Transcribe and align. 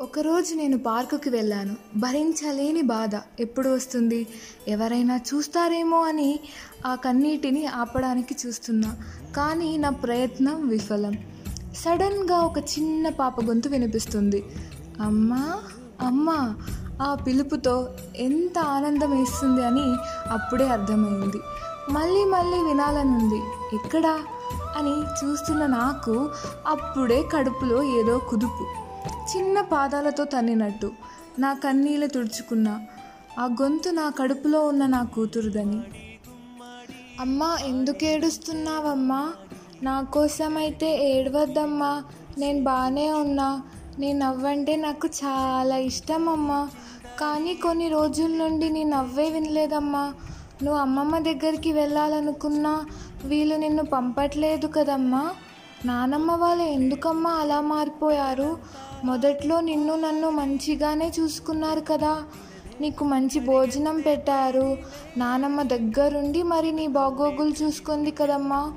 ఒకరోజు 0.00 0.54
నేను 0.54 0.78
పార్కుకి 0.78 1.30
వెళ్ళాను. 1.30 1.76
భరించలేని 1.96 2.82
బాధ. 2.82 3.10
ఎప్పుడు 3.40 3.68
వస్తుంది? 3.68 4.26
ఎవరైనా 4.68 5.16
చూస్తారేమో 5.16 6.02
అని 6.02 6.40
ఆ 6.86 6.94
కన్నీటిని 6.94 7.66
ఆపడానికి 7.66 8.36
చూస్తున్నా. 8.46 8.96
కానీ 9.36 9.76
నా 9.76 9.90
ప్రయత్నం 9.90 10.68
విఫలం. 10.68 11.12
సడన్గా 11.74 12.36
ఒక 12.36 12.58
చిన్న 12.58 13.08
పాప 13.08 13.44
గొంతు 13.44 13.68
వినిపిస్తుంది. 13.68 14.44
అమ్మా 15.00 15.58
అమ్మా 16.00 16.56
ఆ 17.02 17.14
పిలుపుతో 17.14 17.88
ఎంత 18.16 18.58
ఆనందం 18.58 19.18
వేస్తుంది 19.18 19.64
అని 19.64 19.84
అప్పుడే 20.32 20.68
అర్థమైంది. 20.68 21.40
మళ్ళీ 21.92 22.24
మళ్ళీ 22.24 22.62
వినాలనుంది. 22.62 23.42
ఎక్కడా? 23.76 24.20
అని 24.78 25.02
చూస్తున్న 25.24 25.66
నాకు 25.66 26.30
అప్పుడే 26.66 27.22
కడుపులో 27.32 27.82
ఏదో 27.82 28.18
కుదుపు. 28.18 28.87
చిన్న 29.08 29.60
పాదాలతో 29.60 30.24
తన్నినట్టు 30.24 30.92
నా 31.38 31.54
కన్నీళ్ళు 31.54 32.06
తుడుచుకున్నా 32.06 32.86
ఆ 33.38 33.44
గొంతు 33.44 33.88
నా 33.88 34.10
కడుపులో 34.10 34.66
ఉన్న 34.66 34.86
నా 34.86 35.02
కూతురుదని. 35.02 35.80
అమ్మా 37.20 37.58
ఎందుకు 37.64 38.04
ఏడుస్తున్నావమ్మా? 38.04 39.32
నా 39.82 40.02
కోసమైతే 40.02 41.10
ఏడవద్దమ్మా. 41.12 42.02
నేను 42.38 42.64
బాగానే 42.64 43.12
ఉన్నా. 43.12 43.62
నేను 43.98 44.18
నవ్వంటే 44.18 44.76
నాకు 44.76 45.06
చాలా 45.06 45.76
ఇష్టం 45.76 46.28
అమ్మా 46.28 46.68
కానీ 47.20 47.54
కొన్ని 47.54 47.88
రోజుల 47.88 48.30
నుండి 48.30 48.68
నీ 48.68 48.84
నవ్వే 48.84 49.30
వినలేదమ్మా. 49.30 50.12
నువ్వు 50.62 50.80
అమ్మమ్మ 50.80 51.18
దగ్గరికి 51.18 51.72
వెళ్ళాలనుకున్నా 51.72 52.84
వీళ్ళు 53.24 53.56
నిన్ను 53.56 53.84
పంపట్లేదు 53.84 54.66
కదమ్మా. 54.66 55.30
నానమ్మ 55.84 56.32
వాళ్ళు 56.32 56.62
ఎందుకమ్మా 56.62 57.30
అలా 57.30 57.60
మారిపోయారు? 57.60 58.58
మొదట్లో 59.04 59.60
నిన్ను 59.60 59.96
నన్ను 59.96 60.30
మంచిగానే 60.30 61.12
చూసుకున్నారు 61.20 61.80
కదా. 61.80 62.22
నీకు 62.80 63.04
మంచి 63.04 63.40
భోజనం 63.40 64.00
పెట్టారు. 64.00 64.78
నానమ్మ 65.16 65.62
దగ్గరుండి 65.62 66.42
మరి 66.42 66.72
నీ 66.72 66.86
బాగోగులు 66.86 67.64
చూసుకుంది 67.64 68.10
కదమ్మా. 68.10 68.72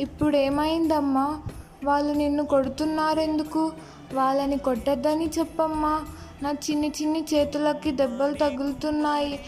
ఇప్పుడు 0.00 0.36
ఏమైందమ్మా 0.36 1.42
వాళ్ళు 1.84 2.12
నిన్ను 2.12 2.44
కొడుతున్నారు 2.44 3.20
ఎందుకు 3.20 3.72
వాళ్ళని 4.14 4.58
కొట్టద్దని 4.58 5.30
చెప్పమ్మా. 5.38 6.02
నా 6.42 6.50
చిన్ని 6.52 6.92
చిన్ని 7.02 7.24
చేతులకి 7.34 7.90
దెబ్బలు 7.90 8.34
తగులుతున్నాయి. 8.34 9.40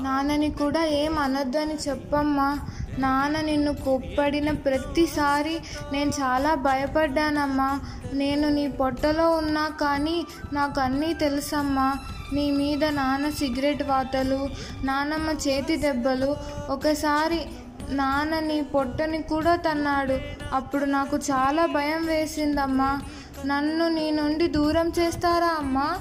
నాన్నని 0.00 0.50
కూడా 0.50 0.84
ఏం 0.84 1.18
అనొద్దని 1.18 1.74
చెప్పమ్మా. 1.88 2.58
నాన్న 2.98 3.40
నిన్ను 3.40 3.74
కోప్పడిన 3.74 4.50
ప్రతిసారి 4.50 5.58
నేను 5.92 6.10
చాలా 6.10 6.54
భయపడ్డానమ్మా. 6.54 7.80
నేను 8.12 8.48
నీ 8.48 8.68
పొట్టలో 8.68 9.30
ఉన్నా 9.30 9.68
కానీ 9.68 10.26
నాకు 10.52 10.80
అన్నీ 10.80 11.14
తెలుసమ్మా. 11.14 11.96
నీ 12.32 12.50
మీద 12.50 12.84
నాన్న 12.84 13.30
సిగరెట్ 13.30 13.82
వాతలు 13.82 14.48
నానమ్మ 14.84 15.30
చేతి 15.30 15.76
దెబ్బలు. 15.76 16.36
ఒకసారి 16.70 17.40
నాన్న 17.88 18.38
నీ 18.38 18.62
పొట్టని 18.62 19.22
కూడా 19.22 19.56
తన్నాడు. 19.56 20.18
అప్పుడు 20.54 20.84
నాకు 20.84 21.16
చాలా 21.16 21.66
భయం 21.66 22.06
వేసిందమ్మా. 22.06 23.00
నన్ను 23.46 23.88
నీ 23.88 24.10
నుండి 24.10 24.48
దూరం 24.48 24.92
చేస్తారా 24.98 25.56
అమ్మా? 25.58 25.98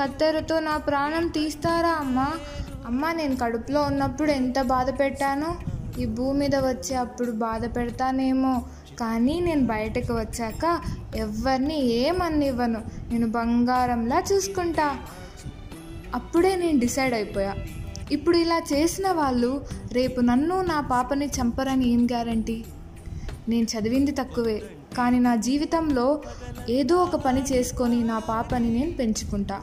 కత్తెరతో 0.00 0.60
నా 0.60 0.76
ప్రాణం 0.76 1.28
తీస్తారా 1.28 1.90
అమ్మా? 1.90 2.32
అమ్మ 2.88 3.12
నేను 3.12 3.36
కడుపులో 3.36 3.82
ఉన్నప్పుడు 3.82 4.30
ఎంత 4.30 4.62
బాధ 4.62 5.00
పెట్టానో 5.00 5.58
ఈ 6.00 6.06
భూమి 6.06 6.38
మీద 6.38 6.56
వచ్చే 6.56 6.96
అప్పుడు 6.96 7.30
బాధ 7.30 7.76
పెడతానేమో. 7.76 8.62
కానీ 9.00 9.40
నేను 9.40 9.66
బయటకు 9.66 10.14
వచ్చాక 10.14 10.80
ఎవరిని 11.16 11.84
ఏమన్నివ్వను. 11.84 12.82
నేను 13.10 13.30
బంగారంలా 13.30 14.22
చూసుకుంటా. 14.32 14.96
అప్పుడే 16.14 16.56
నేను 16.56 16.80
డిసైడ్ 16.80 17.14
అయిపోయా. 17.14 17.54
ఇప్పుడు 18.12 18.36
ఇలా 18.36 18.58
చేసిన 18.72 19.12
వాళ్ళు 19.12 19.64
రేపు 19.92 20.20
నన్ను 20.20 20.60
నా 20.60 20.80
పాపని 20.80 21.26
చంపరని 21.26 21.88
ఏం 21.88 22.06
గ్యారంటీ? 22.06 22.64
నేను 23.48 23.64
చదివింది 23.64 24.10
తక్కువే. 24.10 24.62
కానీ 24.98 25.18
నా 25.18 25.36
జీవితంలో 25.36 26.20
ఏదో 26.68 26.96
ఒక 26.96 27.16
పని 27.16 27.42
చేసుకొని 27.42 28.04
నా 28.04 28.18
పాపని 28.18 28.78
నేను 28.78 28.92
పెంచుకుంటా. 28.92 29.60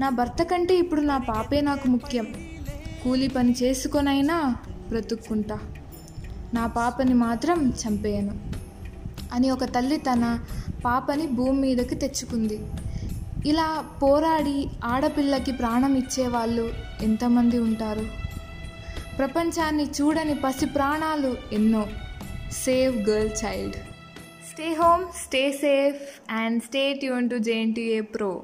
నా 0.00 0.08
భర్త 0.08 0.42
కంటే 0.42 0.74
ఇప్పుడు 0.74 1.00
నా 1.00 1.18
పాపే 1.18 1.60
నాకు 1.60 1.88
ముఖ్యం. 1.88 2.34
కూలి 3.04 3.28
పని 3.28 3.54
చేసుకొనైనా 3.62 4.56
బ్రతుక్కుంటా. 4.88 5.58
నా 6.54 6.66
పాపని 6.66 7.14
మాత్రం 7.14 7.70
చంపేయను. 7.70 8.40
అని 9.32 9.50
ఒక 9.50 9.64
తల్లి 9.64 9.96
తన 9.96 10.40
పాపని 10.84 11.26
భూమి 11.26 11.60
మీదకి 11.60 11.94
తెచ్చుకుంది. 11.94 12.60
ఇలా 13.46 13.84
పోరాడి 14.02 14.68
ఆడపిల్లకి 14.84 15.52
ప్రాణం 15.52 15.94
ఇచ్చేవాళ్ళు 15.94 16.72
ఎంతమంది 17.02 17.58
ఉంటారు? 17.58 18.06
ప్రపంచాన్ని 19.18 19.84
చూడని 19.84 20.34
పసి 20.34 20.66
ప్రాణాలు 20.66 21.36
ఎన్నో. 21.52 21.86
Save 22.52 23.08
girl 23.08 23.30
child. 23.44 23.76
Stay 24.52 24.74
home 24.74 25.04
stay 25.04 25.52
safe 25.52 26.32
and 26.32 26.62
stay 26.62 26.92
tuned 26.92 27.30
to 27.30 27.38
JNTA 27.38 28.00
pro. 28.00 28.42